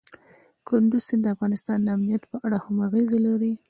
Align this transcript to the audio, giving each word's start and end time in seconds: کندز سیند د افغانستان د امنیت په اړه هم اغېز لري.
کندز 0.67 1.01
سیند 1.07 1.21
د 1.25 1.27
افغانستان 1.35 1.77
د 1.83 1.87
امنیت 1.95 2.23
په 2.31 2.37
اړه 2.45 2.57
هم 2.65 2.75
اغېز 2.87 3.09
لري. 3.25 3.51